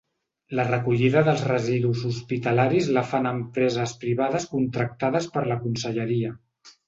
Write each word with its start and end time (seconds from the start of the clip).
La 0.59 0.63
recollida 0.67 1.21
dels 1.27 1.41
residus 1.49 1.99
hospitalaris 2.11 2.89
la 2.97 3.03
fan 3.11 3.29
empreses 3.33 3.93
privades 4.05 4.49
contractades 4.57 5.29
per 5.37 5.47
la 5.53 5.59
conselleria. 5.67 6.35